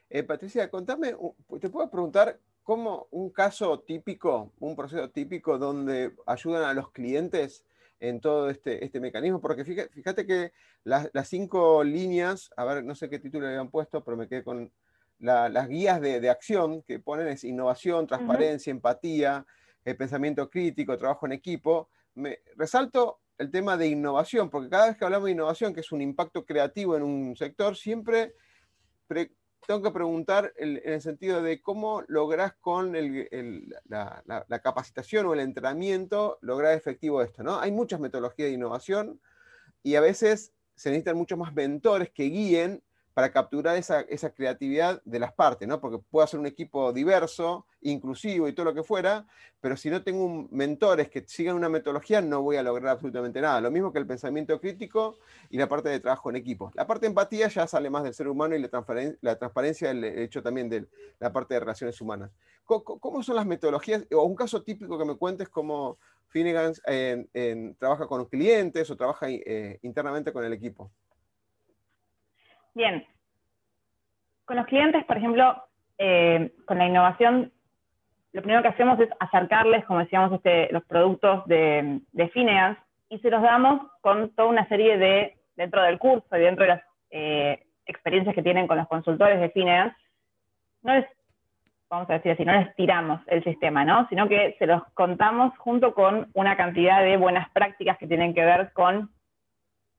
[0.09, 1.15] Eh, Patricia, contame,
[1.61, 7.65] te puedo preguntar cómo un caso típico, un proceso típico donde ayudan a los clientes
[7.99, 10.51] en todo este, este mecanismo, porque fíjate, que
[10.83, 14.27] las, las, cinco líneas, a ver, no sé qué título le habían puesto, pero me
[14.27, 14.71] quedé con
[15.19, 19.45] las guías de, acción que ponen es innovación, transparencia, empatía,
[19.83, 21.89] el pensamiento crítico, trabajo en equipo.
[22.15, 25.91] Me, resalto el tema de innovación, porque cada vez que hablamos de innovación, que es
[25.91, 28.33] un impacto creativo en un sector, siempre
[29.67, 32.93] tengo que preguntar en el sentido de cómo lográs con
[33.85, 37.43] la, la, capacitación o el entrenamiento lograr efectivo esto.
[37.43, 37.59] ¿no?
[37.59, 39.19] Hay muchas metodologías de innovación
[39.83, 42.81] y a veces se necesitan muchos más mentores que guíen
[43.19, 45.81] para capturar esa, creatividad de las partes, ¿no?
[45.81, 49.25] Porque puedo hacer un equipo diverso, inclusivo y todo lo que fuera,
[49.59, 53.59] pero si no tengo mentores que sigan una metodología, no voy a lograr absolutamente nada.
[53.59, 55.17] Lo mismo que el pensamiento crítico
[55.49, 56.71] y la parte de trabajo en equipo.
[56.75, 58.69] La parte de empatía ya sale más del ser humano y la,
[59.37, 60.87] transparencia, el hecho también de
[61.19, 62.31] la parte de relaciones humanas.
[62.63, 64.05] ¿Cómo, son las metodologías?
[64.13, 65.97] O un caso típico que me cuentes cómo
[66.29, 66.71] Finnegan
[67.77, 70.89] trabaja con los clientes o trabaja eh, internamente con el equipo.
[72.79, 73.05] Bien.
[74.45, 75.65] Con los clientes, por ejemplo,
[75.97, 77.51] eh, con la innovación,
[78.31, 83.29] lo primero que hacemos es acercarles, como decíamos, este, los productos de, de y se
[83.29, 87.65] los damos con toda una serie de, dentro del curso y dentro de las eh,
[87.85, 89.93] experiencias que tienen con los consultores de Fineas,
[90.81, 91.05] no les,
[91.89, 94.07] vamos a decir así, no les tiramos el sistema, ¿no?
[94.07, 98.45] Sino que se los contamos junto con una cantidad de buenas prácticas que tienen que
[98.45, 99.11] ver con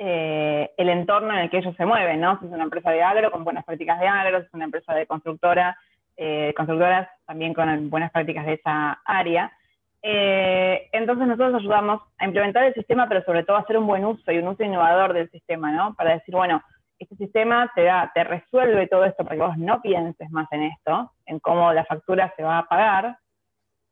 [0.03, 2.41] eh, el entorno en el que ellos se mueven, ¿no?
[2.41, 4.95] Si es una empresa de agro, con buenas prácticas de agro, si es una empresa
[4.95, 5.77] de constructora,
[6.17, 9.53] eh, constructoras también con buenas prácticas de esa área.
[10.01, 14.07] Eh, entonces nosotros ayudamos a implementar el sistema, pero sobre todo a hacer un buen
[14.07, 15.93] uso y un uso innovador del sistema, ¿no?
[15.93, 16.63] Para decir, bueno,
[16.99, 20.63] este sistema te da, te resuelve todo esto para que vos no pienses más en
[20.63, 23.19] esto, en cómo la factura se va a pagar,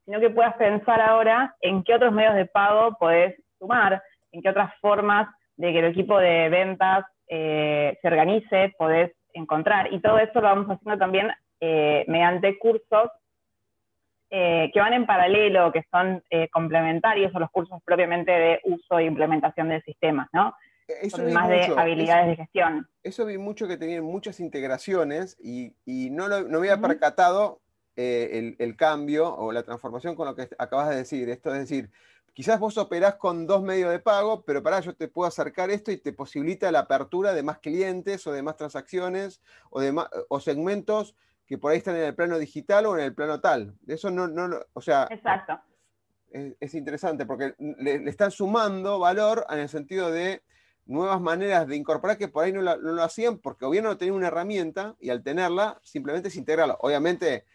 [0.06, 4.48] sino que puedas pensar ahora en qué otros medios de pago podés sumar, en qué
[4.48, 9.92] otras formas de que el equipo de ventas eh, se organice, podés encontrar.
[9.92, 13.10] Y todo eso lo vamos haciendo también eh, mediante cursos
[14.30, 19.04] eh, que van en paralelo, que son complementarios a los cursos propiamente de uso e
[19.04, 20.54] implementación del sistema, ¿no?
[20.86, 22.88] Eso más de habilidades de gestión.
[23.02, 25.74] Eso vi mucho que tenían muchas integraciones y,
[26.10, 27.60] no, lo, no había percatado
[27.96, 31.28] el, el, cambio o la transformación con lo que acabas de decir.
[31.28, 31.90] Esto es decir,
[32.38, 35.90] quizás vos operás con dos medios de pago, pero para yo te puedo acercar esto
[35.90, 39.92] y te posibilita la apertura de más clientes o de más transacciones o, de
[40.28, 41.16] o segmentos
[41.48, 43.74] que por ahí están en el plano digital o en el plano tal.
[43.88, 45.08] Eso no, no o sea...
[45.10, 45.60] Exacto.
[46.30, 50.44] Es, interesante porque le, están sumando valor en el sentido de
[50.86, 53.98] nuevas maneras de incorporar que por ahí no, no lo hacían porque o bien no
[53.98, 56.76] tenían una herramienta y al tenerla simplemente es integrarla.
[56.82, 57.46] Obviamente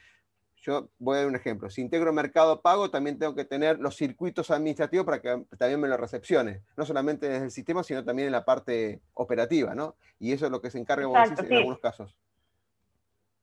[0.63, 1.69] yo voy a dar un ejemplo.
[1.69, 5.89] Si integro mercado pago, también tengo que tener los circuitos administrativos para que también me
[5.89, 6.61] lo recepcione.
[6.77, 9.95] No solamente desde el sistema, sino también en la parte operativa, ¿no?
[10.19, 12.17] Y eso es lo que se encarga, vos en algunos casos.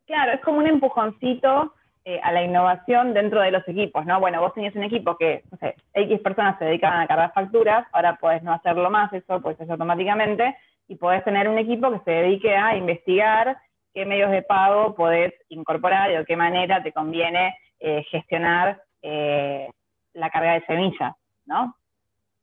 [0.07, 1.75] Claro, es como un empujoncito
[2.07, 4.19] eh, a la innovación dentro de los equipos, ¿no?
[4.19, 7.87] Bueno, vos tenías un equipo que, no sé, X personas se dedicaban a cargar facturas,
[7.93, 10.57] ahora podés no hacerlo más, eso puedes hacer automáticamente,
[10.89, 13.59] y podés tener un equipo que se dedique a investigar
[13.95, 19.69] qué medios de pago podés incorporar y de qué manera te conviene eh, gestionar eh,
[20.15, 21.15] la carga de semillas,
[21.47, 21.77] ¿no?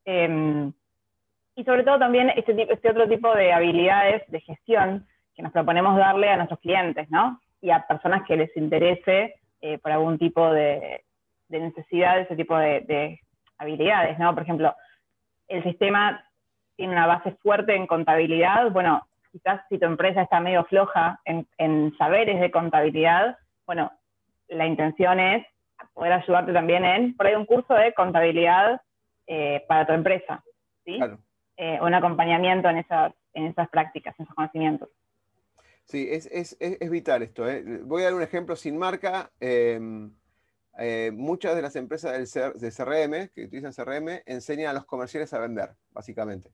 [0.05, 0.71] Em,
[1.55, 5.97] y sobre todo también este, este otro tipo de habilidades de gestión que nos proponemos
[5.97, 7.39] darle a nuestros clientes, ¿no?
[7.61, 11.03] Y a personas que les interese eh, por algún tipo de,
[11.49, 13.19] necesidad de ese tipo de,
[13.59, 14.33] habilidades, ¿no?
[14.33, 14.75] Por ejemplo,
[15.47, 16.23] el sistema
[16.75, 21.95] tiene una base fuerte en contabilidad, bueno, quizás si tu empresa está medio floja en,
[21.97, 23.91] saberes de contabilidad, bueno,
[24.47, 25.45] la intención es
[25.93, 28.81] poder ayudarte también en, por ahí, un curso de contabilidad
[29.27, 30.43] eh, para tu empresa,
[30.85, 30.99] ¿sí?
[31.57, 34.89] Eh, un acompañamiento en esas, en esas prácticas, en esos conocimientos.
[35.85, 36.57] Sí, es,
[36.89, 37.49] vital esto.
[37.49, 37.63] ¿eh?
[37.83, 39.31] Voy a dar un ejemplo sin marca.
[39.39, 40.11] Em,
[40.79, 45.33] eh, muchas de las empresas del de CRM, que utilizan CRM, enseñan a los comerciales
[45.33, 46.51] a vender, básicamente.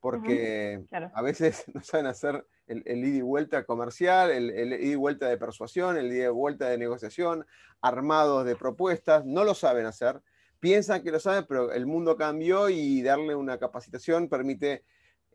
[0.00, 4.96] Porque a veces no saben hacer el, ida y vuelta comercial, el, el, ida y
[4.96, 7.46] vuelta de persuasión, el ida y vuelta de negociación,
[7.80, 10.20] armados de propuestas, no lo saben hacer.
[10.60, 14.84] Piensan que lo saben, pero el mundo cambió y darle una capacitación permite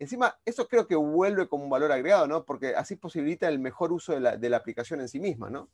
[0.01, 2.43] Encima, eso creo que vuelve como un valor agregado, ¿no?
[2.43, 5.67] Porque así posibilita el mejor uso de la, aplicación en sí misma, ¿no?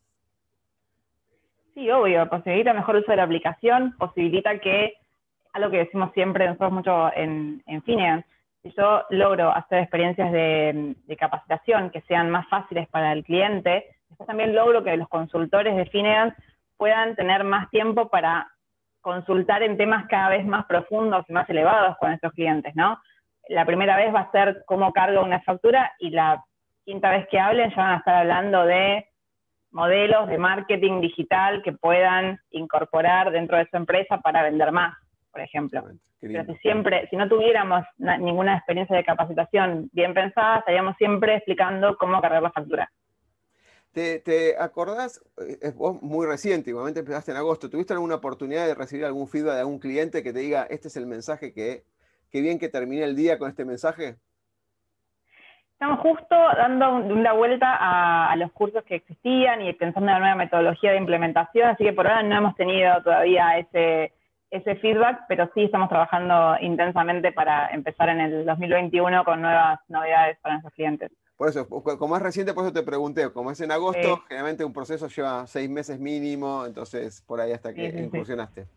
[1.74, 4.96] Sí, obvio, posibilita el mejor uso de la aplicación, posibilita que,
[5.54, 8.28] algo que decimos siempre nosotros mucho en, en Finance,
[8.76, 14.56] yo logro hacer experiencias de, capacitación que sean más fáciles para el cliente, después también
[14.56, 16.36] logro que los consultores de Finance
[16.78, 18.48] puedan tener más tiempo para
[19.02, 23.00] consultar en temas cada vez más profundos y más elevados con nuestros clientes, ¿no?
[23.50, 26.44] la primera vez va a ser cómo cargo una factura y la
[26.86, 29.08] quinta vez que hablen ya van a estar hablando de
[29.72, 34.96] modelos de marketing digital que puedan incorporar dentro de su empresa para vender más,
[35.38, 35.84] por ejemplo.
[36.20, 41.96] Pero si siempre, si no tuviéramos ninguna experiencia de capacitación bien pensada, estaríamos siempre explicando
[41.98, 42.92] cómo cargar la factura.
[43.94, 45.24] ¿Te, acordás?
[45.42, 47.70] Eh, es vos muy reciente, igualmente empezaste en agosto.
[47.70, 50.98] ¿Tuviste alguna oportunidad de recibir algún feedback de algún cliente que te diga, este es
[50.98, 51.84] el mensaje que
[52.32, 54.16] Qué bien que termine el día con este mensaje.
[55.72, 60.36] Estamos justo dando una vuelta a, los cursos que existían y pensando en la nueva
[60.36, 64.12] metodología de implementación, así que por ahora no hemos tenido todavía ese,
[64.50, 70.38] ese feedback, pero sí estamos trabajando intensamente para empezar en el 2021 con nuevas novedades
[70.42, 71.12] para nuestros clientes.
[71.36, 74.74] Por eso, como es reciente, por eso te pregunté, como es en agosto, generalmente un
[74.74, 78.68] proceso lleva seis meses mínimo, entonces por ahí hasta que incursionaste.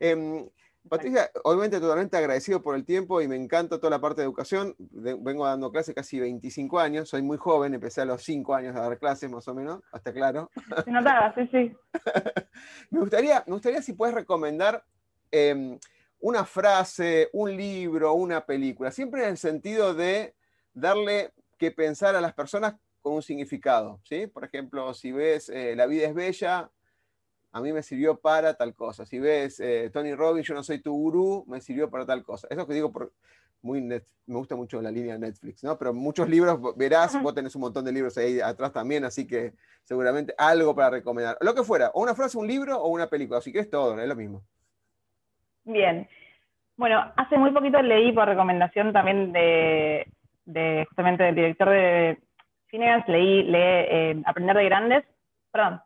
[0.00, 0.48] Em,
[0.88, 4.74] Patricia, obviamente totalmente agradecido por el tiempo y me encanta toda la parte de educación.
[4.78, 8.80] vengo dando clases casi 25 años, soy muy joven, empecé a los 5 años a
[8.80, 10.50] dar clases más o menos, hasta claro.
[10.84, 11.76] Se notaba, sí, sí.
[12.90, 14.84] me, gustaría, me gustaría si puedes recomendar
[15.36, 15.78] em,
[16.20, 20.34] una frase, un libro, una película, siempre en el sentido de
[20.72, 24.00] darle que pensar a las personas con un significado.
[24.04, 24.26] ¿sí?
[24.26, 26.70] Por ejemplo, si ves eh, La vida es bella,
[27.52, 29.06] a mí me sirvió para tal cosa.
[29.06, 32.46] Si ves eh, Tony Robbins, yo no soy tu gurú, me sirvió para tal cosa.
[32.50, 33.12] Eso que digo, por,
[33.62, 35.78] muy me gusta mucho la línea de Netflix, ¿no?
[35.78, 39.54] Pero muchos libros, verás, vos tenés un montón de libros ahí atrás también, así que
[39.84, 41.38] seguramente algo para recomendar.
[41.40, 44.08] Lo que fuera, o una frase, un libro o una película, si quieres todo, es
[44.08, 44.44] lo mismo.
[45.66, 46.08] Bien.
[46.76, 50.06] Bueno, hace muy poquito leí por recomendación también de,
[50.88, 52.18] justamente del director de
[52.66, 55.04] Finance, leí, eh, Aprender de Grandes,
[55.52, 55.80] perdón,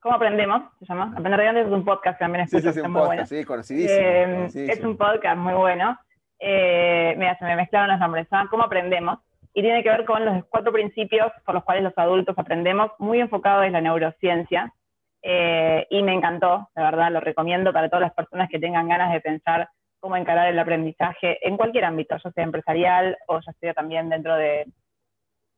[0.00, 0.62] ¿Cómo aprendemos?
[0.78, 1.12] Se llama.
[1.14, 3.44] Aprender de Grandes es un podcast que también escucho, sí, sí, sí, un podcast, Sí,
[3.44, 5.98] conocidísimo, eh, Es un podcast muy bueno.
[6.38, 8.26] Eh, mira, se me mezclaron los nombres.
[8.28, 9.18] Se llama ¿Cómo aprendemos?
[9.52, 13.20] Y tiene que ver con los cuatro principios por los cuales los adultos aprendemos, muy
[13.20, 14.72] enfocado en la neurociencia.
[15.22, 19.12] Eh, y me encantó, de verdad, lo recomiendo para todas las personas que tengan ganas
[19.12, 19.68] de pensar
[20.00, 24.34] cómo encarar el aprendizaje en cualquier ámbito, ya sea empresarial o ya sea también dentro
[24.34, 24.66] de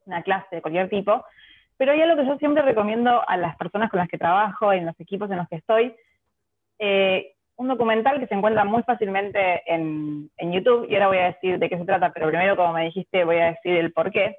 [0.05, 1.25] una clase de cualquier tipo.
[1.77, 4.87] Pero hay algo que yo siempre recomiendo a las personas con las que trabajo, en
[4.87, 5.95] los equipos en los que estoy,
[6.79, 11.59] eh, un documental que se encuentra muy fácilmente en, YouTube, y ahora voy a decir
[11.59, 14.37] de qué se trata, pero primero, como me dijiste, voy a decir el por qué.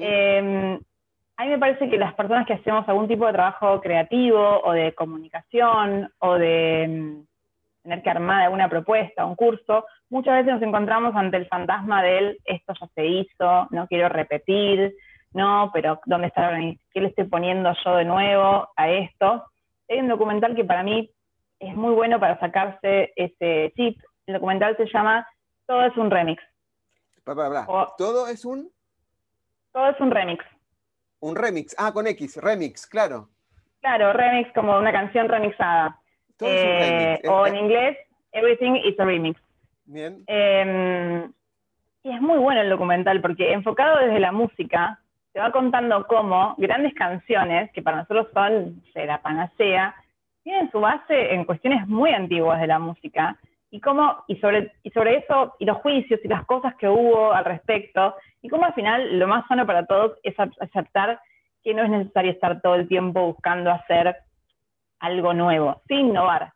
[0.00, 0.78] Em,
[1.36, 4.72] a mí me parece que las personas que hacemos algún tipo de trabajo creativo o
[4.72, 7.26] de comunicación o de em,
[7.82, 12.38] tener que armar alguna propuesta, un curso, muchas veces nos encontramos ante el fantasma del
[12.44, 14.94] esto ya se hizo, no quiero repetir,
[15.32, 16.50] no, pero ¿dónde está
[16.92, 19.44] ¿Qué le estoy poniendo yo de nuevo a esto?
[19.88, 21.10] Hay un documental que para mí
[21.58, 24.00] es muy bueno para sacarse ese chip.
[24.26, 25.26] El documental se llama
[25.66, 26.42] Todo es un remix.
[27.98, 28.70] ¿Todo es un?
[29.72, 30.44] Todo es un remix.
[31.20, 31.74] Un remix.
[31.78, 33.28] Ah, con X, remix, claro.
[33.80, 35.98] Claro, remix como una canción remixada.
[36.40, 37.96] Eh, o en inglés,
[38.32, 39.40] Everything is a Remix.
[39.86, 40.24] Bien.
[40.26, 41.32] Em,
[42.02, 44.98] y es muy bueno el documental porque enfocado desde la música,
[45.32, 49.94] te va contando cómo grandes canciones, que para nosotros son de la panacea,
[50.42, 53.38] tienen su base en cuestiones muy antiguas de la música
[53.74, 57.32] y cómo, y sobre, y sobre eso, y los juicios y las cosas que hubo
[57.32, 61.18] al respecto, y cómo al final lo más sano para todos es aceptar
[61.64, 64.14] que no es necesario estar todo el tiempo buscando hacer
[65.00, 66.52] algo nuevo, sin innovar,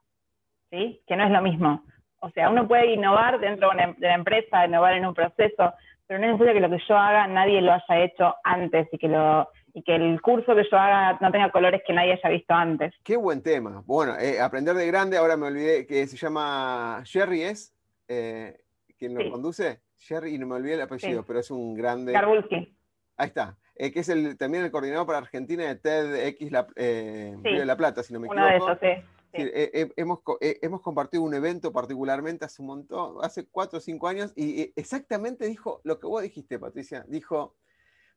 [0.70, 1.00] ¿sí?
[1.08, 1.82] Que no es lo mismo.
[2.20, 5.74] O sea, uno puede innovar dentro de la empresa, innovar en un proceso,
[6.06, 8.96] pero no es necesario que lo que yo haga nadie lo haya hecho antes y
[8.96, 12.28] que lo y que el curso que yo haga no tenga colores que nadie haya
[12.28, 12.94] visto antes.
[13.04, 13.82] Qué buen tema.
[13.86, 17.74] Bueno, eh, aprender de grande, ahora me olvidé que se llama Jerry es
[18.08, 18.58] eh,
[18.98, 19.80] quien lo conduce.
[19.96, 22.12] Jerry, y no me olvidé el apellido, pero es un grande.
[22.12, 22.76] Garbulski.
[23.16, 23.56] Ahí está.
[23.74, 27.76] Eh, que es el, también el coordinador para Argentina de TEDx la, eh, de la
[27.76, 28.46] Plata, si no me equivoco.
[28.46, 29.04] Uno de esos, sí.
[29.34, 34.32] Eh, hemos, hemos, compartido un evento particularmente hace un montón, hace cuatro o cinco años,
[34.34, 37.04] y exactamente dijo lo que vos dijiste, Patricia.
[37.06, 37.54] Dijo,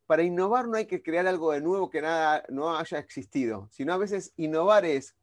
[0.08, 3.94] para innovar no hay que crear algo de nuevo que nada no haya existido, sino
[3.94, 5.16] a veces innovar es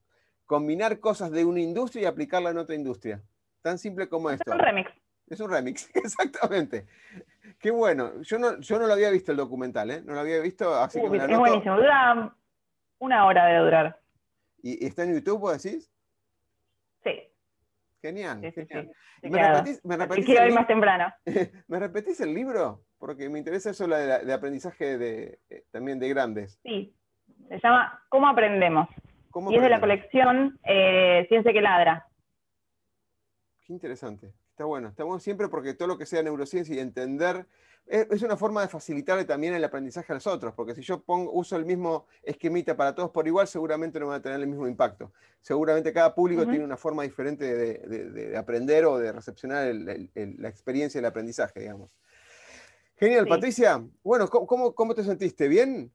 [0.47, 3.23] combinar cosas de una industria y aplicarla en otra industria.
[3.63, 4.51] Tan simple como esto.
[4.51, 4.91] Es un remix.
[5.29, 6.87] Es un remix, exactamente.
[7.59, 8.23] Qué bueno.
[8.23, 10.03] Yo no, yo no lo había visto el documental, ¿eh?
[10.03, 11.77] No lo había visto, así que me Es buenísimo.
[11.77, 12.35] Dura
[12.99, 14.01] una hora de durar.
[14.63, 15.91] ¿Y está en YouTube, vos decís?
[18.41, 18.65] Sí.
[19.23, 19.53] Genial.
[19.55, 21.13] ¿Me repetís, me repetís más temprano.
[21.69, 22.85] ¿Me repetís el libro?
[22.99, 26.59] Porque me interesa eso de, de aprendizaje de, eh, también de grandes.
[26.63, 26.95] Sí,
[27.49, 28.89] se llama ¿Cómo aprendemos?
[29.51, 32.07] y es de la colección eh, Ciencia que ladra.
[33.67, 34.33] Qué interesante.
[34.51, 37.47] Está bueno, está bueno siempre porque todo lo que sea neurociencia y entender
[37.89, 41.33] es una forma de facilitarle también el aprendizaje a los otros, porque si yo pongo,
[41.33, 44.69] uso el mismo esquemita para todos por igual, seguramente no va a tener el mismo
[44.69, 45.13] impacto.
[45.41, 51.07] Seguramente cada público tiene una forma diferente de, aprender o de recepcionar la experiencia del
[51.07, 51.91] aprendizaje, digamos.
[52.99, 53.83] Genial, Patricia.
[54.03, 55.47] Bueno, ¿cómo, ¿cómo, te sentiste?
[55.47, 55.93] ¿Bien?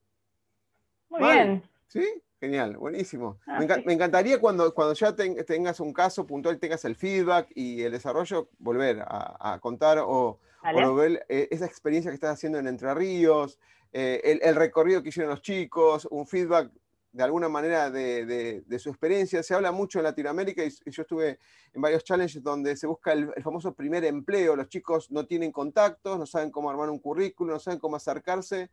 [1.10, 1.64] Muy bien.
[1.88, 2.24] ¿Sí?
[2.40, 3.40] Genial, buenísimo.
[3.46, 7.92] Ah, me, encantaría cuando, cuando ya tengas un caso puntual, tengas el feedback y el
[7.92, 10.40] desarrollo, volver a, contar o,
[10.72, 13.60] ver eh, esa experiencia que estás haciendo en Entre Ríos,
[13.92, 16.72] eh, el, recorrido que hicieron los chicos, un feedback
[17.12, 19.44] de alguna manera de, su experiencia.
[19.44, 21.38] Se habla mucho en Latinoamérica y, yo estuve
[21.72, 24.56] en varios challenges donde se busca el, famoso primer empleo.
[24.56, 28.72] Los chicos no tienen contactos, no saben cómo armar un currículum, no saben cómo acercarse.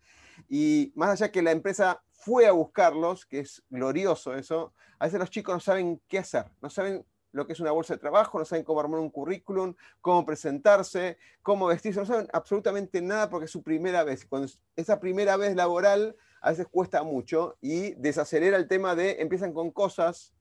[0.48, 5.20] Y más allá que la empresa fue a buscarlos, que es glorioso eso, a veces
[5.20, 8.38] los chicos no saben qué hacer, no saben lo que es una bolsa de trabajo,
[8.38, 13.44] no saben cómo armar un currículum, cómo presentarse, cómo vestirse, no saben absolutamente nada porque
[13.44, 14.26] es su primera vez.
[14.26, 19.52] Cuando esa primera vez laboral a veces cuesta mucho y desacelera el tema de empiezan
[19.52, 20.34] con cosas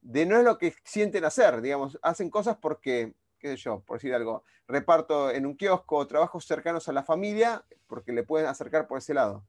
[0.00, 3.98] de no es lo que sienten hacer, digamos, hacen cosas porque, qué sé yo, por
[3.98, 8.86] decir algo, reparto en un kiosco, trabajos cercanos a la familia, porque le pueden acercar
[8.86, 9.44] por ese lado.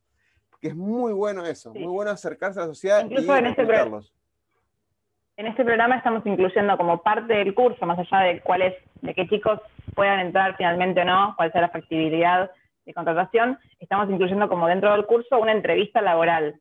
[0.60, 3.66] Que es muy bueno eso, muy bueno acercarse a la sociedad Incluso y en este,
[5.38, 9.14] en este programa estamos incluyendo como parte del curso, más allá de cuál es, de
[9.14, 9.60] qué chicos
[9.96, 12.52] puedan entrar finalmente o no, cuál sea la factibilidad
[12.86, 16.60] de contratación, estamos incluyendo como dentro del curso una entrevista laboral,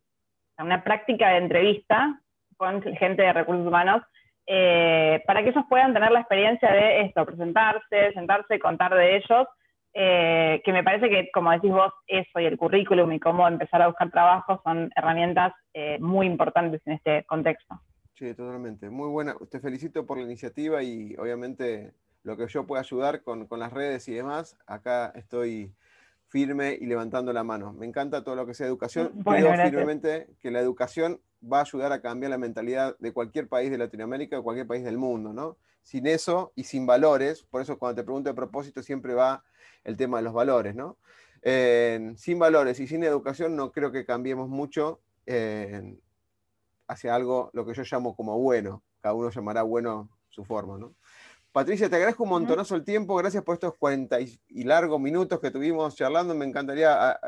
[0.58, 2.20] una práctica de entrevista
[2.56, 4.02] con gente de recursos humanos,
[4.46, 9.46] eh, para que ellos puedan tener la experiencia de esto, presentarse, sentarse, contar de ellos
[9.92, 13.82] eh, que me parece que, como decís vos, eso y el currículum y cómo empezar
[13.82, 17.80] a buscar trabajo son herramientas eh, muy importantes en este contexto.
[18.20, 18.90] Sí, totalmente.
[18.90, 19.34] Muy buena.
[19.48, 23.72] Te felicito por la iniciativa y obviamente lo que yo pueda ayudar con, con las
[23.72, 25.72] redes y demás, acá estoy
[26.28, 27.72] firme y levantando la mano.
[27.72, 29.22] Me encanta todo lo que sea educación.
[29.24, 33.70] Creo firmemente que la educación va a ayudar a cambiar la mentalidad de cualquier país
[33.70, 35.56] de Latinoamérica o cualquier país del mundo, ¿no?
[35.82, 39.44] Sin eso y sin valores, por eso cuando te pregunto de propósito siempre va
[39.82, 40.98] el tema de los valores, ¿no?
[41.42, 45.00] sin valores y sin educación no creo que cambiemos mucho
[46.90, 48.82] hacia algo, lo que yo llamo como bueno.
[49.00, 50.94] Cada uno llamará bueno su forma, ¿no?
[51.52, 55.50] Patricia, te agradezco un montonazo el tiempo, gracias por estos 40 y largos minutos que
[55.50, 56.32] tuvimos charlando.
[56.32, 57.18] Me encantaría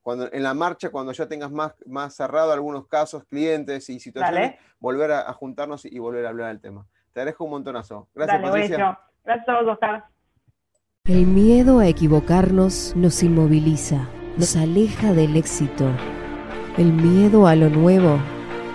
[0.00, 4.60] cuando, en la marcha, cuando ya tengas más, más cerrado algunos casos, clientes y situaciones,
[4.78, 6.86] volver a, juntarnos y volver a hablar del tema.
[7.12, 8.08] Te agradezco un montonazo.
[8.14, 8.98] Gracias, Patricia.
[9.24, 10.04] Gracias a vos, Oscar.
[11.04, 15.90] El miedo a equivocarnos nos inmoviliza, nos aleja del éxito.
[16.78, 18.20] El miedo a lo nuevo